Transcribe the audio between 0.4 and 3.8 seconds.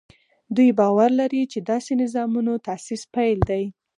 دوی باور لري چې داسې نظامونو تاسیس پیل دی.